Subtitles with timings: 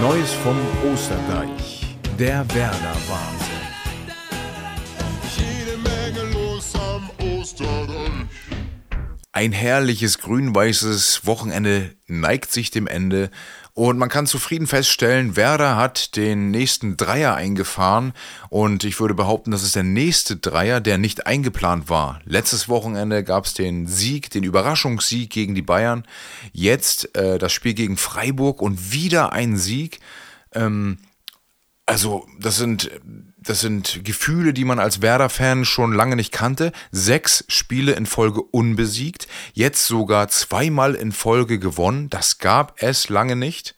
[0.00, 0.56] Neues vom
[0.92, 1.96] Osterdeich.
[2.18, 3.48] Der Werder-Wahnsinn.
[5.36, 8.28] Jede Menge los am Osterdeich.
[9.32, 13.30] Ein herrliches grün-weißes Wochenende neigt sich dem Ende
[13.78, 18.12] und man kann zufrieden feststellen, Werder hat den nächsten Dreier eingefahren
[18.48, 22.18] und ich würde behaupten, das ist der nächste Dreier, der nicht eingeplant war.
[22.24, 26.02] Letztes Wochenende gab es den Sieg, den Überraschungssieg gegen die Bayern.
[26.52, 30.00] Jetzt äh, das Spiel gegen Freiburg und wieder ein Sieg.
[30.54, 30.98] Ähm,
[31.86, 32.90] also das sind,
[33.48, 36.72] das sind Gefühle, die man als Werder-Fan schon lange nicht kannte.
[36.90, 42.10] Sechs Spiele in Folge unbesiegt, jetzt sogar zweimal in Folge gewonnen.
[42.10, 43.74] Das gab es lange nicht.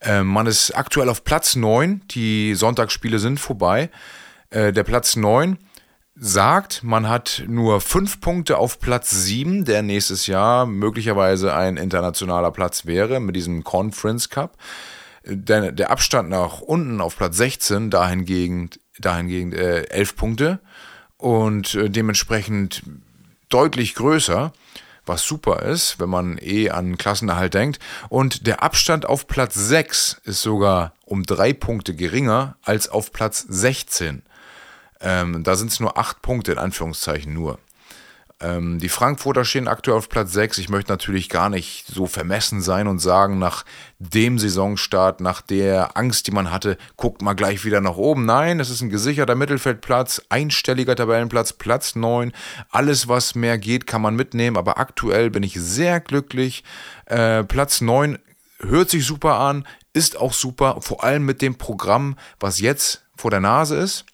[0.00, 3.90] Äh, man ist aktuell auf Platz 9, die Sonntagsspiele sind vorbei.
[4.48, 5.58] Äh, der Platz 9
[6.14, 12.50] sagt, man hat nur fünf Punkte auf Platz 7, der nächstes Jahr möglicherweise ein internationaler
[12.50, 14.56] Platz wäre mit diesem Conference Cup
[15.24, 20.60] der, der Abstand nach unten auf Platz 16 dahingegen, dahingegen äh, 11 Punkte
[21.16, 22.82] und äh, dementsprechend
[23.48, 24.52] deutlich größer,
[25.04, 27.80] was super ist, wenn man eh an Klassenerhalt denkt.
[28.08, 33.44] Und der Abstand auf Platz 6 ist sogar um drei Punkte geringer als auf Platz
[33.48, 34.22] 16.
[35.00, 37.58] Ähm, da sind es nur acht Punkte in Anführungszeichen nur.
[38.42, 40.58] Ähm, die Frankfurter stehen aktuell auf Platz 6.
[40.58, 43.64] Ich möchte natürlich gar nicht so vermessen sein und sagen, nach
[44.00, 48.26] dem Saisonstart, nach der Angst, die man hatte, guckt mal gleich wieder nach oben.
[48.26, 52.32] Nein, es ist ein gesicherter Mittelfeldplatz, einstelliger Tabellenplatz, Platz 9.
[52.70, 54.56] Alles, was mehr geht, kann man mitnehmen.
[54.56, 56.64] Aber aktuell bin ich sehr glücklich.
[57.06, 58.18] Äh, Platz 9
[58.58, 63.30] hört sich super an, ist auch super, vor allem mit dem Programm, was jetzt vor
[63.30, 64.04] der Nase ist.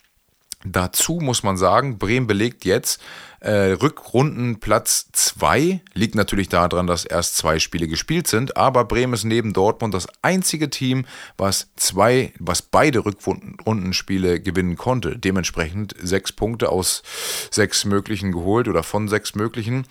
[0.64, 3.00] Dazu muss man sagen, Bremen belegt jetzt
[3.40, 5.80] äh, Rückrundenplatz 2.
[5.94, 10.08] Liegt natürlich daran, dass erst zwei Spiele gespielt sind, aber Bremen ist neben Dortmund das
[10.22, 15.18] einzige Team, was zwei, was beide Rückrundenspiele gewinnen konnte.
[15.18, 17.02] Dementsprechend sechs Punkte aus
[17.50, 19.86] sechs möglichen geholt oder von sechs möglichen.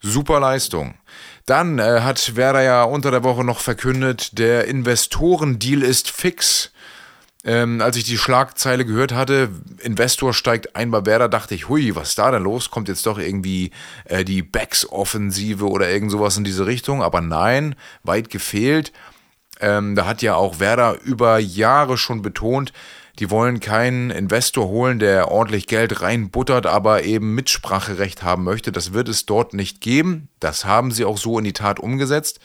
[0.00, 0.94] Super Leistung.
[1.46, 6.70] Dann äh, hat Werder ja unter der Woche noch verkündet, der Investorendeal ist fix.
[7.46, 11.94] Ähm, als ich die Schlagzeile gehört hatte, Investor steigt ein bei Werder, dachte ich, hui,
[11.94, 12.70] was ist da denn los?
[12.72, 13.70] Kommt jetzt doch irgendwie
[14.04, 17.04] äh, die Backs-Offensive oder irgend sowas in diese Richtung?
[17.04, 18.92] Aber nein, weit gefehlt.
[19.60, 22.72] Ähm, da hat ja auch Werder über Jahre schon betont,
[23.20, 28.72] die wollen keinen Investor holen, der ordentlich Geld reinbuttert, aber eben Mitspracherecht haben möchte.
[28.72, 30.28] Das wird es dort nicht geben.
[30.40, 32.40] Das haben sie auch so in die Tat umgesetzt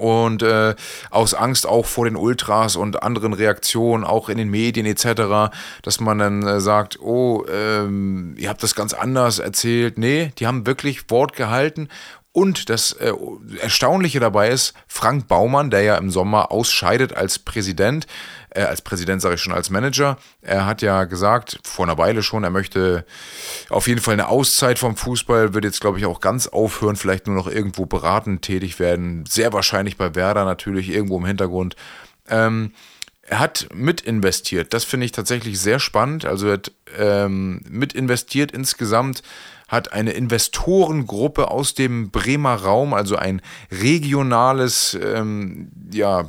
[0.00, 0.74] und äh,
[1.10, 5.52] aus Angst auch vor den Ultras und anderen Reaktionen, auch in den Medien etc.,
[5.82, 9.98] dass man dann äh, sagt, oh, ähm, ihr habt das ganz anders erzählt.
[9.98, 11.88] Nee, die haben wirklich Wort gehalten
[12.32, 13.12] und das äh,
[13.60, 18.06] Erstaunliche dabei ist, Frank Baumann, der ja im Sommer ausscheidet als Präsident,
[18.50, 22.22] äh, als Präsident sage ich schon, als Manager, er hat ja gesagt, vor einer Weile
[22.22, 23.04] schon, er möchte
[23.68, 27.26] auf jeden Fall eine Auszeit vom Fußball, wird jetzt glaube ich auch ganz aufhören, vielleicht
[27.26, 31.74] nur noch irgendwo beratend tätig werden, sehr wahrscheinlich bei Werder natürlich, irgendwo im Hintergrund.
[32.28, 32.72] Ähm,
[33.22, 34.74] er hat mit investiert.
[34.74, 36.24] Das finde ich tatsächlich sehr spannend.
[36.24, 39.22] Also er hat ähm, mit investiert insgesamt
[39.70, 46.28] hat eine Investorengruppe aus dem Bremer Raum, also ein regionales ähm, ja,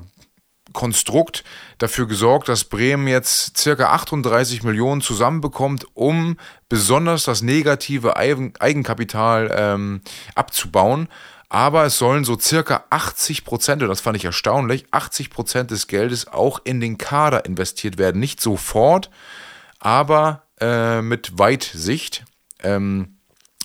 [0.74, 1.44] Konstrukt,
[1.80, 6.38] dafür gesorgt, dass Bremen jetzt circa 38 Millionen zusammenbekommt, um
[6.70, 10.02] besonders das negative Eigenkapital ähm,
[10.36, 11.08] abzubauen.
[11.50, 15.88] Aber es sollen so circa 80 Prozent, und das fand ich erstaunlich, 80 Prozent des
[15.88, 18.22] Geldes auch in den Kader investiert werden.
[18.22, 19.10] Nicht sofort,
[19.80, 22.24] aber äh, mit Weitsicht.
[22.64, 23.18] Ähm,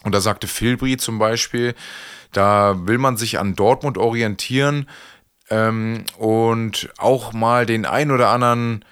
[0.06, 1.74] und da sagte Filbri zum Beispiel,
[2.30, 4.88] da will man sich an Dortmund orientieren
[5.50, 8.84] ähm, und auch mal den ein oder anderen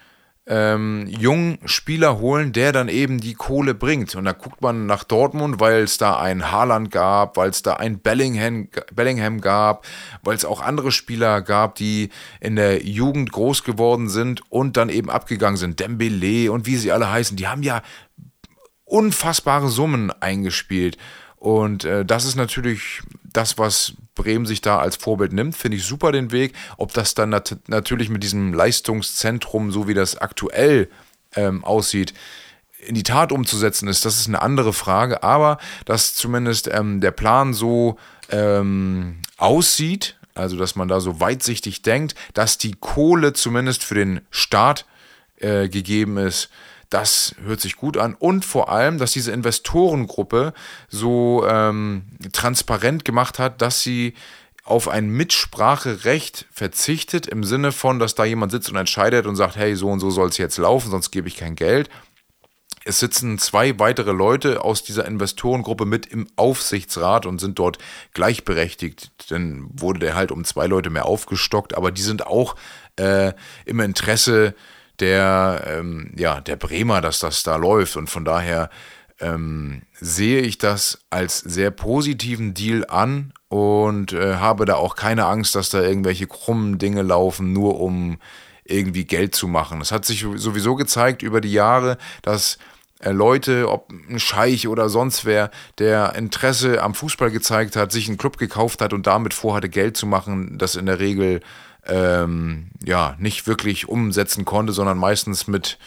[0.45, 4.13] ähm, jungen Spieler holen, der dann eben die Kohle bringt.
[4.15, 7.75] Und da guckt man nach Dortmund, weil es da einen Haaland gab, weil es da
[7.75, 9.87] einen Bellingham, Bellingham gab,
[10.21, 12.09] weil es auch andere Spieler gab, die
[12.41, 15.79] in der Jugend groß geworden sind und dann eben abgegangen sind.
[15.79, 17.81] Dembele und wie sie alle heißen, die haben ja
[18.85, 20.97] unfassbare Summen eingespielt.
[21.37, 25.83] Und äh, das ist natürlich das, was Bremen sich da als Vorbild nimmt, finde ich
[25.83, 26.53] super den Weg.
[26.77, 30.89] Ob das dann nat natürlich mit diesem Leistungszentrum, so wie das aktuell
[31.35, 32.13] ähm, aussieht,
[32.79, 35.23] in die Tat umzusetzen ist, das ist eine andere Frage.
[35.23, 37.97] Aber dass zumindest ähm, der Plan so
[38.29, 44.21] ähm, aussieht, also dass man da so weitsichtig denkt, dass die Kohle zumindest für den
[44.29, 44.85] Start
[45.37, 46.49] äh, gegeben ist,
[46.89, 48.15] das hört sich gut an.
[48.15, 50.53] Und vor allem, dass diese Investorengruppe
[50.87, 54.13] so ähm, transparent gemacht hat, dass sie
[54.65, 59.55] auf ein Mitspracherecht verzichtet, im Sinne von, dass da jemand sitzt und entscheidet und sagt,
[59.55, 61.89] hey, so und so soll es jetzt laufen, sonst gebe ich kein Geld.
[62.83, 67.79] Es sitzen zwei weitere Leute aus dieser Investorengruppe mit im Aufsichtsrat und sind dort
[68.13, 69.11] gleichberechtigt.
[69.31, 72.55] Dann wurde der halt um zwei Leute mehr aufgestockt, aber die sind auch
[72.95, 73.33] äh,
[73.65, 74.55] im Interesse
[74.99, 77.95] der, ähm, ja, der Bremer, dass das da läuft.
[77.95, 78.69] Und von daher
[79.19, 85.25] ähm, sehe ich das als sehr positiven Deal an und äh, habe da auch keine
[85.25, 88.17] Angst, dass da irgendwelche krummen Dinge laufen, nur um
[88.65, 89.79] irgendwie Geld zu machen.
[89.79, 92.57] Es hat sich sowieso gezeigt über die Jahre, dass
[92.99, 98.07] äh, Leute, ob ein Scheich oder sonst wer, der Interesse am Fußball gezeigt hat, sich
[98.07, 101.41] einen Club gekauft hat und damit vorhatte, Geld zu machen, das in der Regel
[101.87, 105.77] ähm, ja nicht wirklich umsetzen konnte, sondern meistens mit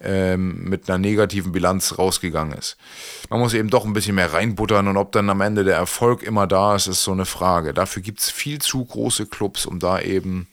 [0.00, 2.76] ähm, mit einer negativen Bilanz rausgegangen ist.
[3.30, 6.22] Man muss eben doch ein bisschen mehr reinbuttern und ob dann am Ende der Erfolg
[6.22, 7.74] immer da ist, ist so eine Frage.
[7.74, 10.46] Dafür gibt es viel zu große Clubs, um da eben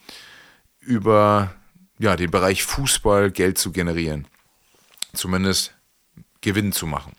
[0.79, 1.53] über
[1.99, 4.27] ja, den Bereich Fußball Geld zu generieren.
[5.13, 5.73] Zumindest
[6.41, 7.13] Gewinn zu machen.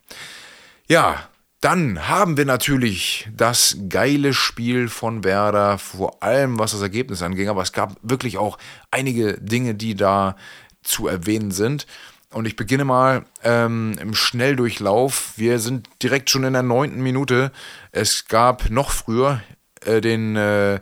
[0.88, 1.28] Ja,
[1.66, 7.48] dann haben wir natürlich das geile Spiel von Werder, vor allem was das Ergebnis anging,
[7.48, 8.56] aber es gab wirklich auch
[8.92, 10.36] einige Dinge, die da
[10.84, 11.88] zu erwähnen sind.
[12.32, 15.32] Und ich beginne mal ähm, im Schnelldurchlauf.
[15.34, 17.50] Wir sind direkt schon in der neunten Minute.
[17.90, 19.42] Es gab noch früher
[19.84, 20.78] äh, den äh,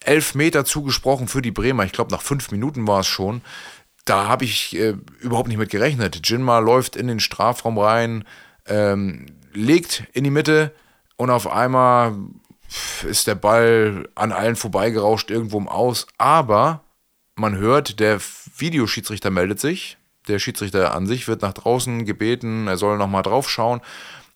[0.00, 1.84] Elfmeter zugesprochen für die Bremer.
[1.84, 3.42] Ich glaube, nach fünf Minuten war es schon
[4.06, 6.28] da habe ich äh, überhaupt nicht mit gerechnet.
[6.28, 8.24] Jinma läuft in den Strafraum rein,
[8.66, 10.72] ähm, legt in die Mitte
[11.16, 12.14] und auf einmal
[13.04, 16.06] ist der Ball an allen vorbeigerauscht irgendwo im Aus.
[16.18, 16.84] Aber
[17.34, 18.20] man hört, der
[18.56, 19.96] Videoschiedsrichter meldet sich.
[20.28, 23.80] Der Schiedsrichter an sich wird nach draußen gebeten, er soll nochmal drauf schauen.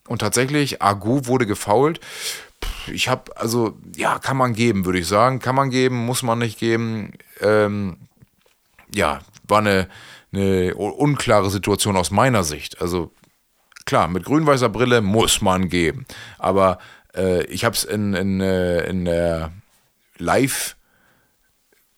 [0.07, 1.99] Und tatsächlich, Agu wurde gefault.
[2.87, 5.39] Ich habe, also, ja, kann man geben, würde ich sagen.
[5.39, 7.13] Kann man geben, muss man nicht geben.
[7.41, 7.97] Ähm,
[8.93, 9.87] ja, war eine,
[10.31, 12.81] eine unklare Situation aus meiner Sicht.
[12.81, 13.11] Also
[13.85, 16.05] klar, mit grün-weißer Brille muss man geben.
[16.37, 16.79] Aber
[17.15, 19.51] äh, ich habe es in, in, äh, in der
[20.17, 20.75] Live-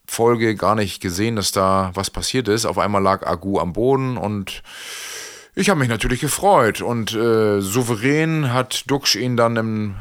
[0.09, 2.65] Folge gar nicht gesehen, dass da was passiert ist.
[2.65, 4.63] Auf einmal lag Agu am Boden und
[5.53, 6.81] ich habe mich natürlich gefreut.
[6.81, 9.95] Und äh, souverän hat Duxch ihn dann im,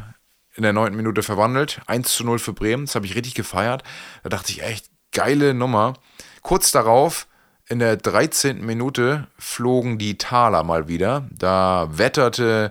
[0.55, 1.81] in der neunten Minute verwandelt.
[1.87, 2.87] 1 zu 0 für Bremen.
[2.87, 3.83] Das habe ich richtig gefeiert.
[4.23, 5.95] Da dachte ich echt, geile Nummer.
[6.43, 7.27] Kurz darauf
[7.69, 8.65] in der 13.
[8.65, 11.29] Minute flogen die Taler mal wieder.
[11.31, 12.71] Da wetterte,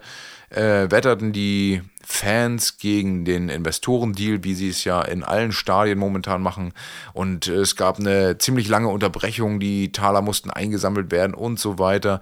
[0.49, 6.41] äh, wetterten die Fans gegen den Investorendeal, wie sie es ja in allen Stadien momentan
[6.41, 6.73] machen.
[7.13, 12.21] Und es gab eine ziemlich lange Unterbrechung, die Taler mussten eingesammelt werden und so weiter.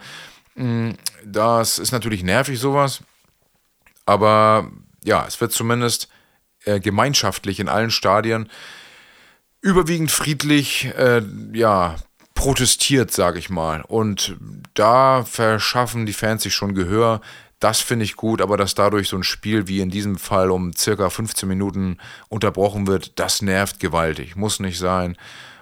[0.55, 0.91] Mm,
[1.25, 3.01] das ist natürlich nervig, sowas.
[4.05, 4.71] Aber
[5.03, 6.07] ja, es wird zumindest
[6.65, 8.49] äh, gemeinschaftlich in allen Stadien
[9.61, 11.21] überwiegend friedlich äh,
[11.53, 11.95] ja,
[12.43, 13.83] protestiert, sage ich mal.
[13.87, 14.35] Und
[14.73, 17.21] da verschaffen die Fans sich schon Gehör.
[17.61, 20.73] Das finde ich gut, aber dass dadurch so ein Spiel wie in diesem Fall um
[20.75, 24.35] circa 15 Minuten unterbrochen wird, das nervt gewaltig.
[24.35, 25.15] Muss nicht sein.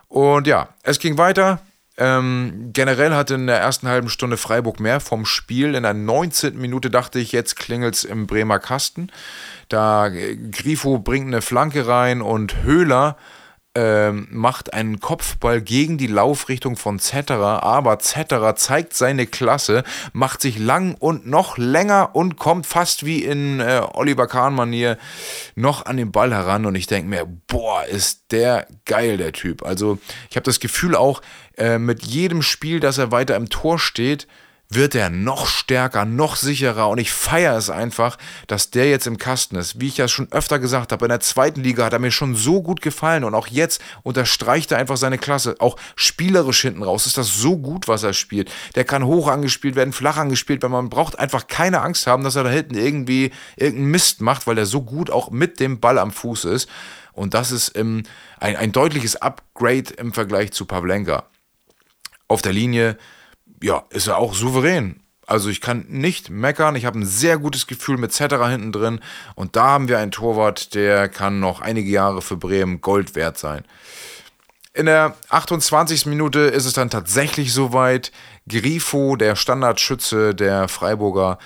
[0.08, 1.62] Und ja, es ging weiter.
[2.00, 5.76] Ähm, generell hatte in der ersten halben Stunde Freiburg mehr vom Spiel.
[5.76, 6.58] In der 19.
[6.58, 9.12] Minute dachte ich, jetzt klingelt es im Bremer Kasten.
[9.70, 13.18] Da Grifo bringt eine Flanke rein und Höhler
[13.74, 20.42] ähm, macht einen Kopfball gegen die Laufrichtung von Zetterer, aber Zetterer zeigt seine Klasse, macht
[20.42, 24.98] sich lang und noch länger und kommt fast wie in äh, Oliver Kahn-Manier
[25.56, 29.64] noch an den Ball heran und ich denke mir, boah, ist der geil, der Typ.
[29.64, 30.00] Also
[30.30, 31.22] ich habe das Gefühl auch,
[31.58, 34.28] äh, mit jedem Spiel, dass er weiter im Tor steht,
[34.74, 39.18] wird er noch stärker, noch sicherer und ich feiere es einfach, dass der jetzt im
[39.18, 39.80] Kasten ist.
[39.82, 42.36] Wie ich ja schon öfter gesagt habe, in der zweiten Liga hat er mir schon
[42.36, 45.56] so gut gefallen und auch jetzt unterstreicht er einfach seine Klasse.
[45.60, 48.50] Auch spielerisch hinten raus ist das so gut, was er spielt.
[48.76, 50.72] Der kann hoch angespielt werden, flach angespielt werden.
[50.72, 54.58] Man braucht einfach keine Angst haben, dass er da hinten irgendwie irgendeinen Mist macht, weil
[54.58, 56.70] er so gut auch mit dem Ball am Fuß ist.
[57.12, 58.04] Und das ist ähm,
[58.40, 61.26] ein, ein deutliches Upgrade im Vergleich zu Pavlenka.
[62.30, 62.98] Auf der Linie
[63.62, 65.02] ja, ist er auch souverän.
[65.28, 66.76] Also ich kann nicht meckern.
[66.76, 69.00] Ich habe ein sehr gutes Gefühl mit Zetterer hinten drin.
[69.36, 73.38] Und da haben wir einen Torwart, der kann noch einige Jahre für Bremen Gold wert
[73.38, 73.64] sein.
[74.74, 76.06] In der 28.
[76.06, 78.12] Minute ist es dann tatsächlich soweit.
[78.50, 81.38] Grifo, der Standardschütze der Freiburger,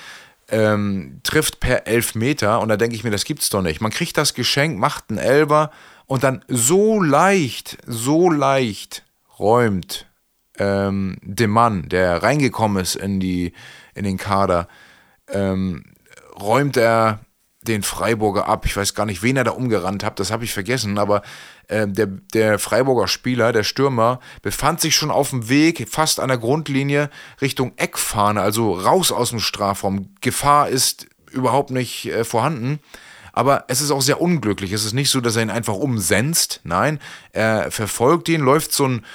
[0.49, 2.61] ähm, trifft per Elfmeter.
[2.61, 3.81] Und da denke ich mir, das gibt's doch nicht.
[3.81, 5.71] Man kriegt das Geschenk, macht einen Elber
[6.05, 9.03] und dann so leicht, so leicht
[9.37, 10.07] räumt
[10.59, 13.53] ähm, dem Mann, der reingekommen ist in, die,
[13.93, 14.67] in den Kader,
[15.31, 15.83] ähm,
[16.39, 17.19] räumt er
[17.61, 18.65] den Freiburger ab.
[18.65, 21.23] Ich weiß gar nicht, wen er da umgerannt hat, das habe ich vergessen, aber
[21.67, 26.27] äh, der, der Freiburger Spieler, der Stürmer, befand sich schon auf dem Weg, fast an
[26.27, 27.09] der Grundlinie
[27.41, 30.13] Richtung Eckfahne, also raus aus dem Strafraum.
[30.21, 32.79] Gefahr ist überhaupt nicht äh, vorhanden.
[33.33, 34.71] Aber es ist auch sehr unglücklich.
[34.71, 36.61] Es ist nicht so, dass er ihn einfach umsenzt.
[36.63, 36.99] Nein,
[37.33, 39.05] er verfolgt ihn, läuft so ein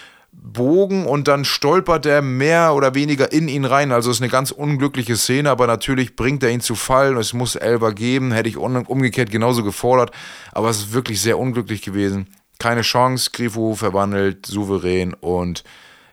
[0.43, 3.93] Bogen und dann stolpert er mehr oder weniger in ihn rein.
[3.93, 7.17] Also ist eine ganz unglückliche Szene, aber natürlich bringt er ihn zu Fall.
[7.19, 10.13] Es muss Elber geben, hätte ich umgekehrt genauso gefordert.
[10.53, 12.29] Aber es ist wirklich sehr unglücklich gewesen.
[12.59, 15.63] Keine Chance, Grifo verwandelt, souverän und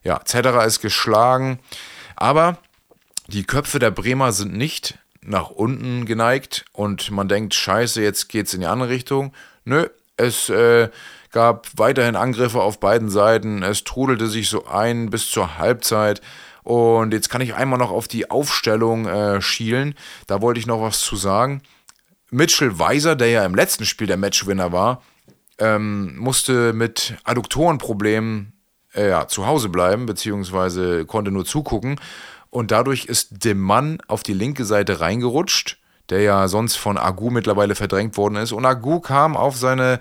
[0.03, 1.60] ja, Zetterer ist geschlagen.
[2.15, 2.57] Aber
[3.27, 8.53] die Köpfe der Bremer sind nicht nach unten geneigt und man denkt, scheiße, jetzt geht's
[8.53, 9.34] in die andere Richtung.
[9.65, 10.89] Nö, es äh,
[11.31, 13.63] gab weiterhin Angriffe auf beiden Seiten.
[13.63, 16.22] Es trudelte sich so ein bis zur Halbzeit.
[16.63, 19.96] Und jetzt kann ich einmal noch auf die Aufstellung äh, schielen.
[20.27, 21.62] Da wollte ich noch was zu sagen.
[22.29, 25.01] Mitchell Weiser, der ja im letzten Spiel der Matchwinner war,
[25.60, 28.53] ähm, musste mit Adduktorenproblemen
[28.93, 32.00] äh, ja, zu Hause bleiben, beziehungsweise konnte nur zugucken.
[32.50, 35.79] Und dadurch ist dem Mann auf die linke Seite reingerutscht
[36.10, 38.52] der ja sonst von Agu mittlerweile verdrängt worden ist.
[38.52, 40.00] Und Agu kam auf seine,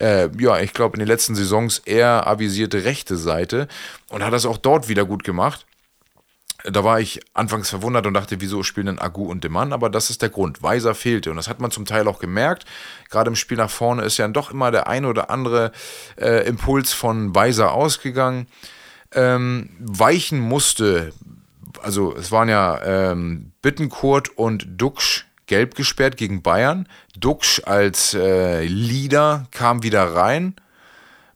[0.00, 3.68] äh, ja, ich glaube in den letzten Saisons eher avisierte rechte Seite
[4.10, 5.66] und hat das auch dort wieder gut gemacht.
[6.64, 9.72] Da war ich anfangs verwundert und dachte, wieso spielen denn Agu und Demann?
[9.72, 10.60] Aber das ist der Grund.
[10.60, 11.30] Weiser fehlte.
[11.30, 12.64] Und das hat man zum Teil auch gemerkt.
[13.10, 15.70] Gerade im Spiel nach vorne ist ja doch immer der ein oder andere
[16.20, 18.48] äh, Impuls von Weiser ausgegangen.
[19.12, 21.12] Ähm, weichen musste,
[21.80, 26.88] also es waren ja ähm, Bittenkurt und Duxch gelb gesperrt gegen Bayern.
[27.18, 30.54] Duxch als äh, Leader kam wieder rein.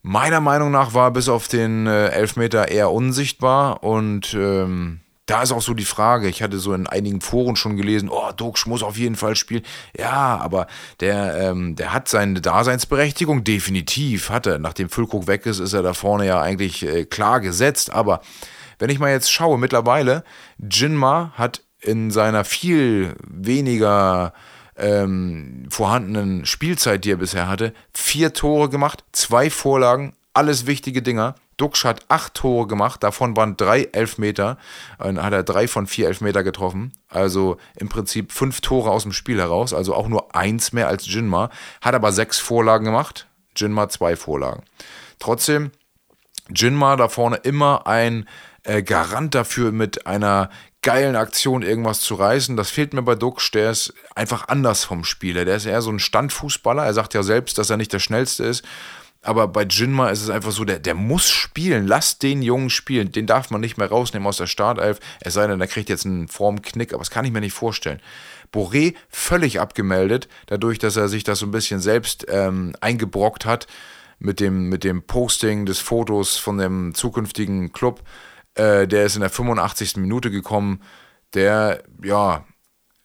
[0.02, 5.52] Meiner Meinung nach war bis auf den äh, Elfmeter eher unsichtbar und ähm, da ist
[5.52, 8.82] auch so die Frage, ich hatte so in einigen Foren schon gelesen, oh, Duxch muss
[8.82, 9.62] auf jeden Fall spielen.
[9.96, 10.66] Ja, aber
[11.00, 14.58] der, ähm, der hat seine Daseinsberechtigung, definitiv hat er.
[14.58, 17.92] Nachdem Füllkrug weg ist, ist er da vorne ja eigentlich äh, klar gesetzt.
[17.92, 18.20] Aber
[18.80, 20.24] wenn ich mal jetzt schaue, mittlerweile,
[20.58, 24.32] Jinma hat in seiner viel weniger
[24.76, 31.34] ähm, vorhandenen Spielzeit, die er bisher hatte, vier Tore gemacht, zwei Vorlagen, alles wichtige Dinger.
[31.58, 34.56] Duxch hat acht Tore gemacht, davon waren drei Elfmeter.
[34.98, 36.92] Dann hat er drei von vier Elfmeter getroffen.
[37.08, 41.06] Also im Prinzip fünf Tore aus dem Spiel heraus, also auch nur eins mehr als
[41.06, 41.50] Jinma.
[41.80, 43.28] Hat aber sechs Vorlagen gemacht.
[43.54, 44.62] Jinma zwei Vorlagen.
[45.18, 45.70] Trotzdem,
[46.48, 48.26] Jinma da vorne immer ein
[48.64, 50.50] äh, Garant dafür, mit einer
[50.82, 52.56] geilen Aktion irgendwas zu reißen.
[52.56, 53.52] Das fehlt mir bei Duxch.
[53.52, 55.44] Der ist einfach anders vom Spieler.
[55.44, 56.84] Der ist eher so ein Standfußballer.
[56.84, 58.64] Er sagt ja selbst, dass er nicht der schnellste ist.
[59.24, 61.86] Aber bei Jinma ist es einfach so, der, der muss spielen.
[61.86, 63.12] Lass den Jungen spielen.
[63.12, 64.98] Den darf man nicht mehr rausnehmen aus der Startelf.
[65.20, 68.00] Es sei denn, der kriegt jetzt einen Formknick, aber das kann ich mir nicht vorstellen.
[68.52, 73.66] Boré völlig abgemeldet, dadurch, dass er sich das so ein bisschen selbst ähm, eingebrockt hat
[74.18, 78.02] mit dem, mit dem Posting des Fotos von dem zukünftigen Club.
[78.54, 79.96] Äh, der ist in der 85.
[79.96, 80.82] Minute gekommen.
[81.34, 82.44] Der, ja,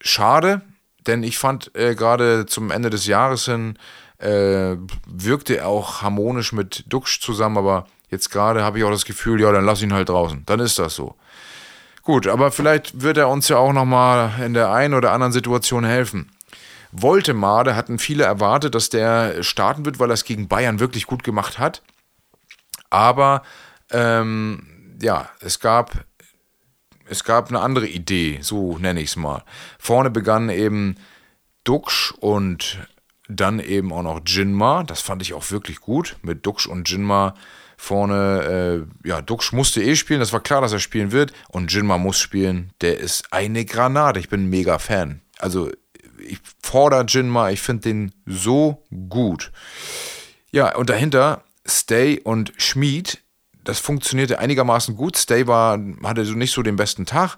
[0.00, 0.62] schade,
[1.06, 3.78] denn ich fand äh, gerade zum Ende des Jahres hin,
[4.18, 4.76] äh,
[5.06, 9.40] wirkte er auch harmonisch mit Duxch zusammen, aber jetzt gerade habe ich auch das Gefühl,
[9.40, 10.42] ja, dann lass ihn halt draußen.
[10.44, 11.14] Dann ist das so.
[12.02, 15.84] Gut, aber vielleicht wird er uns ja auch nochmal in der einen oder anderen Situation
[15.84, 16.30] helfen.
[16.90, 21.22] Woltemade hatten viele erwartet, dass der starten wird, weil er es gegen Bayern wirklich gut
[21.22, 21.82] gemacht hat.
[22.88, 23.42] Aber
[23.90, 26.04] ähm, ja, es gab,
[27.06, 29.44] es gab eine andere Idee, so nenne ich es mal.
[29.78, 30.96] Vorne begann eben
[31.64, 32.78] Duxch und
[33.28, 34.82] dann eben auch noch Jinma.
[34.82, 37.34] Das fand ich auch wirklich gut mit Duxch und Jinma
[37.76, 38.86] vorne.
[39.04, 41.32] Äh, ja, Duxch musste eh spielen, das war klar, dass er spielen wird.
[41.48, 42.72] Und Jinma muss spielen.
[42.80, 44.18] Der ist eine Granate.
[44.18, 45.20] Ich bin mega Fan.
[45.38, 45.70] Also,
[46.26, 49.52] ich fordere Jinma, ich finde den so gut.
[50.50, 53.22] Ja, und dahinter Stay und Schmied
[53.68, 55.18] das funktionierte einigermaßen gut.
[55.18, 57.36] Stay war, hatte so nicht so den besten Tag.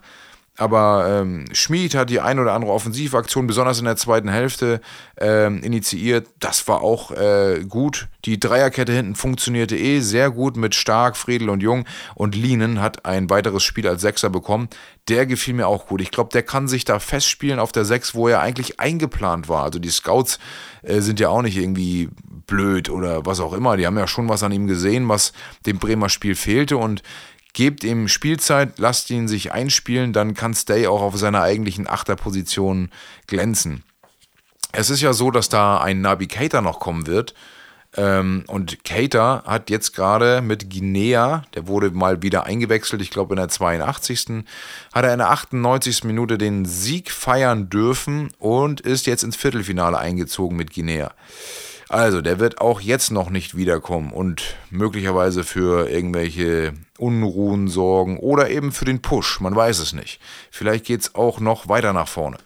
[0.57, 4.79] Aber ähm, Schmid hat die ein oder andere Offensivaktion, besonders in der zweiten Hälfte,
[5.17, 6.27] ähm, initiiert.
[6.39, 8.07] Das war auch äh, gut.
[8.25, 11.85] Die Dreierkette hinten funktionierte eh sehr gut mit Stark, Friedel und Jung.
[12.15, 14.69] Und Lienen hat ein weiteres Spiel als Sechser bekommen.
[15.09, 15.99] Der gefiel mir auch gut.
[15.99, 19.63] Ich glaube, der kann sich da festspielen auf der Sechs, wo er eigentlich eingeplant war.
[19.63, 20.39] Also die Scouts
[20.83, 22.09] äh, sind ja auch nicht irgendwie
[22.51, 23.77] blöd oder was auch immer.
[23.77, 25.31] Die haben ja schon was an ihm gesehen, was
[25.65, 27.01] dem Bremer Spiel fehlte und
[27.53, 32.89] gebt ihm Spielzeit, lasst ihn sich einspielen, dann kann Stay auch auf seiner eigentlichen Achterposition
[33.27, 33.83] glänzen.
[34.73, 37.33] Es ist ja so, dass da ein Navigator noch kommen wird.
[37.97, 43.33] Ähm, und Cater hat jetzt gerade mit Guinea, der wurde mal wieder eingewechselt, ich glaube
[43.33, 44.45] in der 82.
[44.93, 46.05] hat er in der 98.
[46.05, 51.11] Minute den Sieg feiern dürfen und ist jetzt ins Viertelfinale eingezogen mit Guinea.
[51.91, 58.49] Also, der wird auch jetzt noch nicht wiederkommen und möglicherweise für irgendwelche Unruhen sorgen oder
[58.49, 59.41] eben für den Push.
[59.41, 60.21] Man weiß es nicht.
[60.51, 62.37] Vielleicht geht es auch noch weiter nach vorne.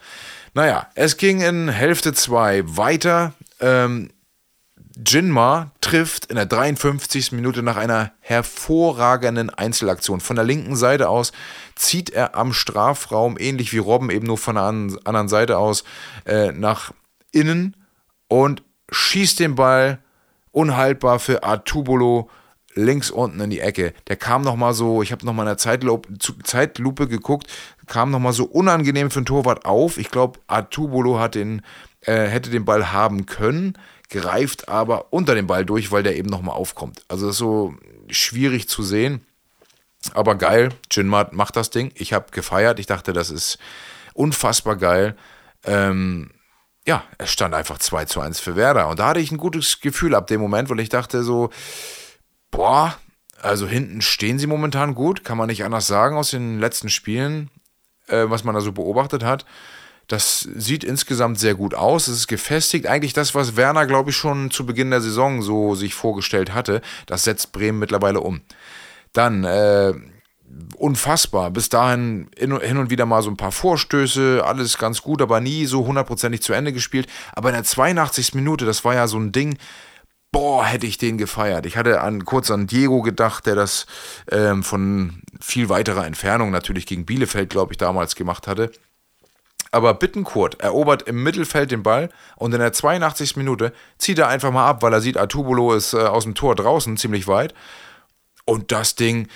[0.56, 3.34] Naja, es ging in Hälfte 2 weiter.
[3.60, 4.10] Ähm,
[5.06, 7.34] Jinma trifft in der 53.
[7.34, 10.22] Minute nach einer hervorragenden Einzelaktion.
[10.22, 11.34] Von der linken Seite aus
[11.76, 15.84] zieht er am Strafraum, ähnlich wie Robben, eben nur von der anderen Seite aus,
[16.26, 16.94] äh, nach
[17.32, 17.78] innen
[18.28, 20.00] und schießt den Ball
[20.52, 22.30] unhaltbar für Artubolo
[22.76, 23.94] links unten in die Ecke.
[24.08, 26.10] Der kam nochmal so, ich habe nochmal in der Zeitlupe,
[26.44, 27.48] Zeitlupe geguckt,
[27.88, 29.98] kam nochmal so unangenehm für den Torwart auf.
[29.98, 31.62] Ich glaube, Artubolo hat den,
[32.02, 33.78] äh, hätte den Ball haben können,
[34.10, 37.04] greift aber unter den Ball durch, weil der eben nochmal aufkommt.
[37.08, 37.76] Also das ist so
[38.10, 39.26] schwierig zu sehen.
[40.14, 41.92] Aber geil, Jinmat macht das Ding.
[41.96, 42.80] Ich habe gefeiert.
[42.80, 43.58] Ich dachte, das ist
[44.14, 45.16] unfassbar geil.
[45.64, 46.30] Ähm,
[46.86, 48.88] ja, es stand einfach 2 zu 1 für Werder.
[48.88, 51.50] Und da hatte ich ein gutes Gefühl ab dem Moment, weil ich dachte so,
[52.52, 52.96] boah,
[53.42, 57.50] also hinten stehen sie momentan gut, kann man nicht anders sagen aus den letzten Spielen,
[58.08, 59.46] äh, was man da so beobachtet hat.
[60.08, 62.08] Das sieht insgesamt sehr gut aus.
[62.08, 62.86] Es ist gefestigt.
[62.86, 66.82] Eigentlich das, was Werner, glaube ich, schon zu Beginn der Saison so sich vorgestellt hatte.
[67.08, 68.42] Das setzt Bremen mittlerweile um.
[69.14, 69.94] Dann, äh,
[70.78, 71.52] unfassbar.
[71.52, 75.66] Bis dahin hin und wieder mal so ein paar Vorstöße, alles ganz gut, aber nie
[75.66, 77.08] so hundertprozentig zu Ende gespielt.
[77.34, 78.34] Aber in der 82.
[78.36, 79.58] Minute, das war ja so ein Ding,
[80.32, 81.66] boah, hätte ich den gefeiert.
[81.66, 83.86] Ich hatte an, kurz an Diego gedacht, der das
[84.32, 88.72] ähm, von viel weiterer Entfernung natürlich gegen Bielefeld, glaube ich, damals gemacht hatte.
[89.72, 93.36] Aber Bittenkurt erobert im Mittelfeld den Ball und in der 82.
[93.36, 96.56] Minute zieht er einfach mal ab, weil er sieht, Artubolo ist äh, aus dem Tor
[96.56, 97.54] draußen, ziemlich weit.
[98.46, 99.28] Und das Ding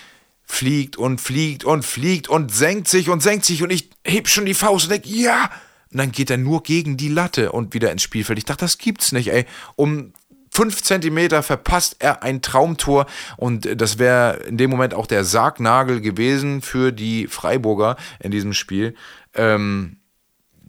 [0.50, 4.46] fliegt und fliegt und fliegt und senkt sich und senkt sich und ich heb schon
[4.46, 5.50] die Faust und denke, ja!
[5.92, 8.38] Und dann geht er nur gegen die Latte und wieder ins Spielfeld.
[8.38, 9.44] Ich dachte, das gibt's nicht, ey.
[9.74, 10.12] Um
[10.52, 16.00] fünf Zentimeter verpasst er ein Traumtor und das wäre in dem Moment auch der Sargnagel
[16.00, 18.94] gewesen für die Freiburger in diesem Spiel.
[19.34, 19.98] Ähm,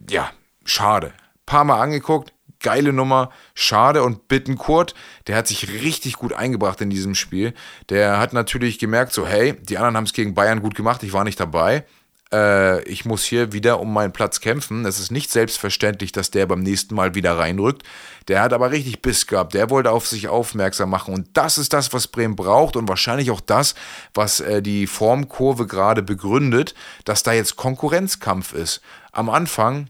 [0.08, 0.30] ja,
[0.64, 1.12] schade.
[1.46, 4.02] Paar Mal angeguckt, geile Nummer, schade.
[4.02, 4.94] Und Bittenkurt,
[5.26, 7.54] der hat sich richtig gut eingebracht in diesem Spiel.
[7.88, 11.12] Der hat natürlich gemerkt, so, hey, die anderen haben es gegen Bayern gut gemacht, ich
[11.12, 11.84] war nicht dabei.
[12.32, 14.86] Äh, ich muss hier wieder um meinen Platz kämpfen.
[14.86, 17.82] Es ist nicht selbstverständlich, dass der beim nächsten Mal wieder reinrückt.
[18.28, 19.54] Der hat aber richtig Biss gehabt.
[19.54, 21.14] Der wollte auf sich aufmerksam machen.
[21.14, 23.74] Und das ist das, was Bremen braucht und wahrscheinlich auch das,
[24.14, 28.80] was äh, die Formkurve gerade begründet, dass da jetzt Konkurrenzkampf ist.
[29.12, 29.88] Am Anfang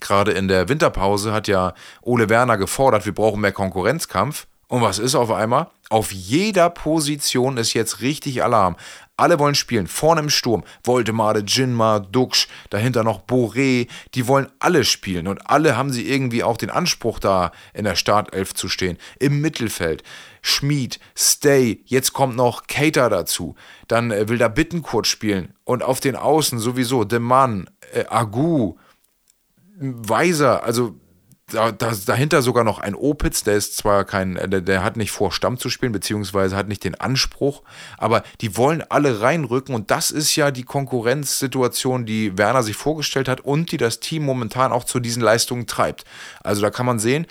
[0.00, 4.46] gerade in der Winterpause hat ja Ole Werner gefordert, wir brauchen mehr Konkurrenzkampf.
[4.68, 5.68] Und was ist auf einmal?
[5.90, 8.76] Auf jeder Position ist jetzt richtig Alarm.
[9.16, 9.86] Alle wollen spielen.
[9.86, 10.64] Vorne im Sturm.
[10.82, 13.88] Voldemade, Jinma, Duxch, dahinter noch Boré.
[14.14, 15.28] Die wollen alle spielen.
[15.28, 18.98] Und alle haben sie irgendwie auch den Anspruch, da in der Startelf zu stehen.
[19.20, 20.02] Im Mittelfeld.
[20.42, 21.80] Schmied, Stay.
[21.86, 23.54] Jetzt kommt noch Cater dazu.
[23.86, 25.54] Dann äh, will da Bittenkurt spielen.
[25.64, 27.04] Und auf den Außen sowieso.
[27.04, 28.74] De Mann, äh, Agu,
[29.78, 30.94] Weiser, also
[31.52, 34.96] da, da, dahinter sogar noch ein Opitz, der ist zwar kein, äh, der, der, hat
[34.96, 37.62] nicht vor, Stamm zu spielen, beziehungsweise hat nicht den Anspruch,
[37.98, 43.28] aber die wollen alle reinrücken und das ist ja die Konkurrenzsituation, die Werner sich vorgestellt
[43.28, 46.04] hat und die das Team momentan auch zu diesen Leistungen treibt.
[46.42, 47.26] Also da kann man sehen,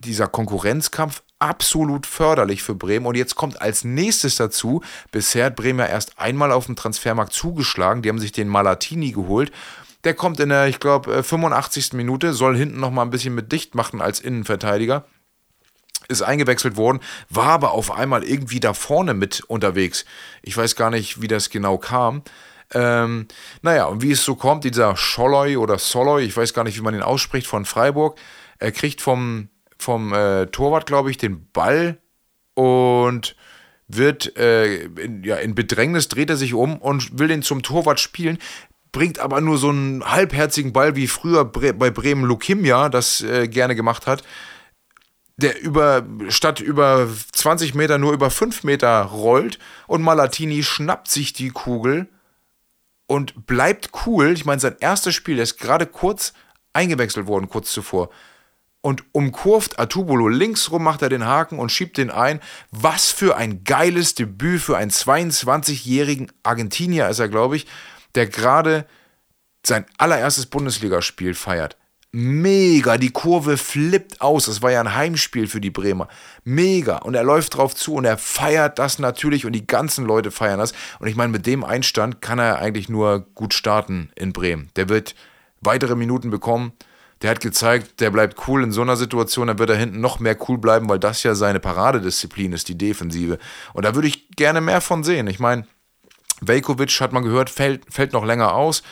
[0.00, 3.06] dieser Konkurrenzkampf absolut förderlich für Bremen.
[3.06, 7.32] Und jetzt kommt als nächstes dazu, bisher hat Bremen ja erst einmal auf dem Transfermarkt
[7.32, 9.52] zugeschlagen, die haben sich den Malatini geholt
[10.04, 11.92] der kommt in der, ich glaube, 85.
[11.92, 15.06] Äh, Minute, soll hinten nochmal ein bisschen mit dicht machen als Innenverteidiger.
[16.08, 20.04] Ist eingewechselt worden, war aber auf einmal irgendwie da vorne mit unterwegs.
[20.42, 22.22] Ich weiß gar nicht, wie das genau kam.
[22.74, 23.28] Ähm,
[23.60, 26.82] naja, und wie es so kommt, dieser Scholloy oder Soloy, ich weiß gar nicht, wie
[26.82, 28.18] man ihn ausspricht, von Freiburg,
[28.58, 31.98] er kriegt vom, vom äh, Torwart, glaube ich, den Ball
[32.54, 33.36] und
[33.88, 38.00] wird äh, in, ja, in Bedrängnis, dreht er sich um und will den zum Torwart
[38.00, 38.38] spielen
[38.92, 43.74] bringt aber nur so einen halbherzigen Ball, wie früher bei Bremen Lukimia das äh, gerne
[43.74, 44.22] gemacht hat,
[45.38, 51.32] der über, statt über 20 Meter nur über 5 Meter rollt und Malatini schnappt sich
[51.32, 52.06] die Kugel
[53.06, 54.32] und bleibt cool.
[54.32, 56.34] Ich meine, sein erstes Spiel, der ist gerade kurz
[56.74, 58.10] eingewechselt worden, kurz zuvor.
[58.82, 62.40] Und umkurvt Atubolo links rum, macht er den Haken und schiebt den ein.
[62.72, 67.66] Was für ein geiles Debüt für einen 22-jährigen Argentinier ist er, glaube ich
[68.14, 68.86] der gerade
[69.64, 71.76] sein allererstes Bundesligaspiel feiert.
[72.14, 74.44] Mega, die Kurve flippt aus.
[74.44, 76.08] Das war ja ein Heimspiel für die Bremer.
[76.44, 76.98] Mega.
[76.98, 80.58] Und er läuft drauf zu und er feiert das natürlich und die ganzen Leute feiern
[80.58, 80.72] das.
[80.98, 84.70] Und ich meine, mit dem Einstand kann er eigentlich nur gut starten in Bremen.
[84.76, 85.14] Der wird
[85.62, 86.72] weitere Minuten bekommen.
[87.22, 90.18] Der hat gezeigt, der bleibt cool in so einer Situation, dann wird er hinten noch
[90.18, 93.38] mehr cool bleiben, weil das ja seine Paradedisziplin ist, die Defensive.
[93.72, 95.28] Und da würde ich gerne mehr von sehen.
[95.28, 95.66] Ich meine,
[96.46, 98.82] Velkovic hat man gehört, fällt, fällt noch länger aus.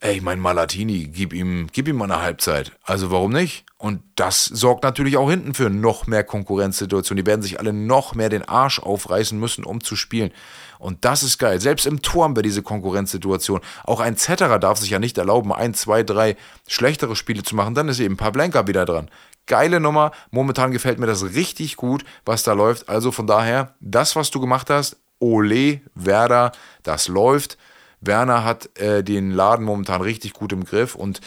[0.00, 2.72] Ey, mein Malatini, gib ihm, gib ihm mal eine Halbzeit.
[2.82, 3.64] Also warum nicht?
[3.78, 7.24] Und das sorgt natürlich auch hinten für noch mehr Konkurrenzsituationen.
[7.24, 10.30] Die werden sich alle noch mehr den Arsch aufreißen müssen, um zu spielen.
[10.78, 11.60] Und das ist geil.
[11.60, 13.60] Selbst im Tor haben wir diese Konkurrenzsituation.
[13.84, 16.36] Auch ein Zetterer darf sich ja nicht erlauben, ein, zwei, drei
[16.68, 17.74] schlechtere Spiele zu machen.
[17.74, 19.10] Dann ist eben Pavlenka wieder dran.
[19.46, 20.10] Geile Nummer.
[20.30, 22.88] Momentan gefällt mir das richtig gut, was da läuft.
[22.90, 27.56] Also von daher, das, was du gemacht hast, Ole, Werder, das läuft.
[28.00, 31.20] Werner hat äh, den Laden momentan richtig gut im Griff und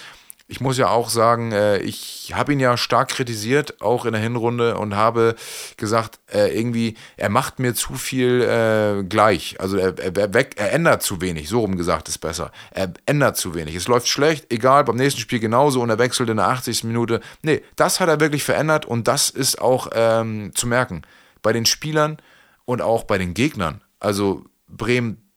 [0.49, 4.21] ich muss ja auch sagen, äh, ich habe ihn ja stark kritisiert, auch in der
[4.21, 5.35] Hinrunde, und habe
[5.75, 9.59] gesagt, äh, irgendwie, er macht mir zu viel äh, gleich.
[9.59, 12.51] Also er, er, weg, er ändert zu wenig, so rum gesagt ist besser.
[12.71, 13.75] Er ändert zu wenig.
[13.75, 16.85] Es läuft schlecht, egal, beim nächsten Spiel genauso und er wechselt in der 80.
[16.85, 17.19] Minute.
[17.41, 21.01] Nee, das hat er wirklich verändert und das ist auch ähm, zu merken.
[21.41, 22.17] Bei den Spielern
[22.63, 23.81] und auch bei den Gegnern.
[23.99, 25.27] Also Bremen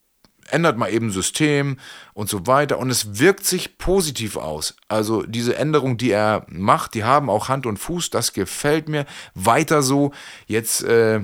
[0.50, 1.78] ändert mal eben System
[2.12, 4.76] und so weiter und es wirkt sich positiv aus.
[4.88, 9.06] Also diese Änderungen, die er macht, die haben auch Hand und Fuß, das gefällt mir.
[9.34, 10.12] Weiter so,
[10.46, 11.20] jetzt äh,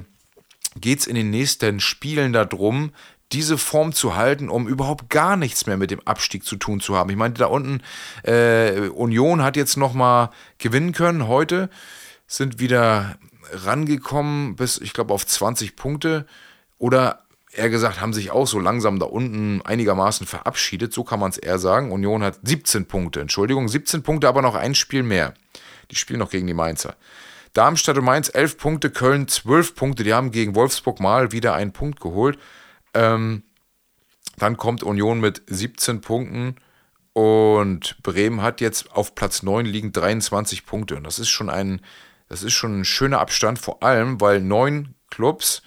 [0.80, 2.92] geht es in den nächsten Spielen darum,
[3.32, 6.96] diese Form zu halten, um überhaupt gar nichts mehr mit dem Abstieg zu tun zu
[6.96, 7.10] haben.
[7.10, 7.82] Ich meine, da unten
[8.22, 11.68] äh, Union hat jetzt nochmal gewinnen können heute,
[12.28, 13.18] sind wieder
[13.50, 16.26] rangekommen bis, ich glaube, auf 20 Punkte
[16.78, 17.25] oder
[17.56, 20.92] eher gesagt, haben sich auch so langsam da unten einigermaßen verabschiedet.
[20.92, 21.92] So kann man es eher sagen.
[21.92, 25.34] Union hat 17 Punkte, Entschuldigung, 17 Punkte, aber noch ein Spiel mehr.
[25.90, 26.96] Die spielen noch gegen die Mainzer.
[27.52, 30.04] Darmstadt und Mainz 11 Punkte, Köln 12 Punkte.
[30.04, 32.38] Die haben gegen Wolfsburg mal wieder einen Punkt geholt.
[32.92, 33.44] Ähm,
[34.36, 36.56] dann kommt Union mit 17 Punkten
[37.14, 40.96] und Bremen hat jetzt auf Platz 9 liegen 23 Punkte.
[40.96, 41.80] Und das ist schon ein,
[42.28, 45.62] das ist schon ein schöner Abstand, vor allem, weil neun Clubs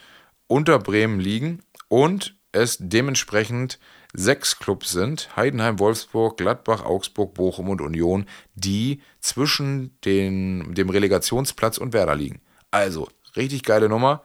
[0.45, 3.80] unter Bremen liegen und es dementsprechend
[4.13, 8.25] sechs Clubs sind, Heidenheim, Wolfsburg, Gladbach, Augsburg, Bochum und Union,
[8.56, 12.41] die zwischen den, dem Relegationsplatz und Werder liegen.
[12.71, 14.23] Also, richtig geile Nummer.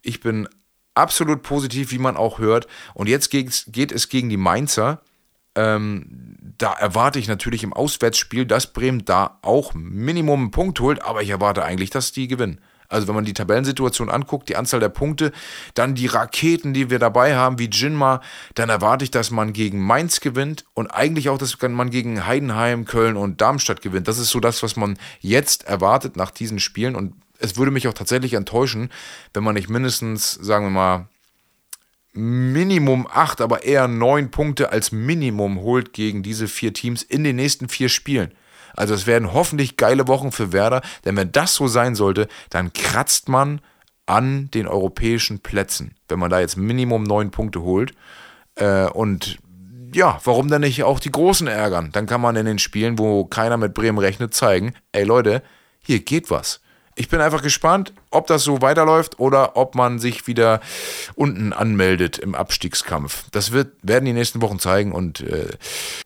[0.00, 0.48] Ich bin
[0.94, 2.66] absolut positiv, wie man auch hört.
[2.94, 5.02] Und jetzt geht, es gegen die Mainzer.
[5.54, 11.02] Ähm, da erwarte ich natürlich im Auswärtsspiel, dass Bremen da auch Minimum einen Punkt holt,
[11.02, 12.60] aber ich erwarte eigentlich, dass die gewinnen.
[12.88, 15.32] Also wenn man die Tabellensituation anguckt, die Anzahl der Punkte,
[15.74, 18.20] dann die Raketen, die wir dabei haben, wie Jinma,
[18.54, 22.84] dann erwarte ich, dass man gegen Mainz gewinnt und eigentlich auch, dass man gegen Heidenheim,
[22.84, 24.08] Köln und Darmstadt gewinnt.
[24.08, 27.86] Das ist so das, was man jetzt erwartet nach diesen Spielen und es würde mich
[27.86, 28.90] auch tatsächlich enttäuschen,
[29.34, 31.08] wenn man nicht mindestens, sagen wir mal,
[32.16, 37.36] Minimum acht, aber eher neun Punkte als Minimum holt gegen diese vier Teams in den
[37.36, 38.32] nächsten vier Spielen.
[38.76, 42.72] Also es werden hoffentlich geile Wochen für Werder, denn wenn das so sein sollte, dann
[42.72, 43.60] kratzt man
[44.06, 47.92] an den europäischen Plätzen, wenn man da jetzt Minimum neun Punkte holt.
[48.54, 49.38] Äh, und
[49.92, 51.90] ja, warum dann nicht auch die Großen ärgern?
[51.92, 55.42] Dann kann man in den Spielen, wo keiner mit Bremen rechnet, zeigen, ey Leute,
[55.80, 56.60] hier geht was
[56.96, 60.60] ich bin einfach gespannt, ob das so weiterläuft oder ob man sich wieder
[61.14, 63.24] unten anmeldet im Abstiegskampf.
[63.30, 65.50] Das wird, werden die nächsten Wochen zeigen und äh,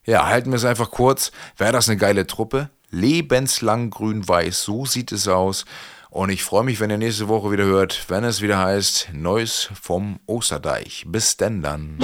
[0.04, 1.30] ja, halten wir es einfach kurz.
[1.56, 2.70] Wäre das eine geile Truppe?
[2.90, 5.64] Lebenslang grün-weiß, so sieht es aus.
[6.10, 9.70] Und ich freue mich, wenn ihr nächste Woche wieder hört, wenn es wieder heißt Neues
[9.80, 11.04] vom Osterdeich.
[11.06, 11.98] Bis denn dann.